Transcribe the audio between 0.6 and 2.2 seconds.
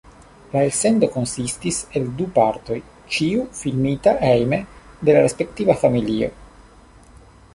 elsendo konsistis el